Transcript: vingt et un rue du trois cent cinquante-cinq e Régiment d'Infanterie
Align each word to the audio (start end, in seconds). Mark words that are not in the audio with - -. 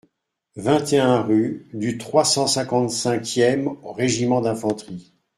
vingt 0.55 0.93
et 0.93 0.97
un 0.99 1.21
rue 1.21 1.69
du 1.73 1.99
trois 1.99 2.25
cent 2.25 2.47
cinquante-cinq 2.47 3.35
e 3.37 3.69
Régiment 3.91 4.41
d'Infanterie 4.41 5.13